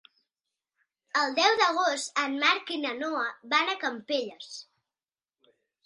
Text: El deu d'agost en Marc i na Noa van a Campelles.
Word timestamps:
El 1.19 1.35
deu 1.41 1.59
d'agost 1.59 2.23
en 2.23 2.35
Marc 2.47 2.73
i 2.79 2.81
na 2.87 2.97
Noa 3.05 3.29
van 3.55 3.71
a 3.71 3.79
Campelles. 3.87 4.53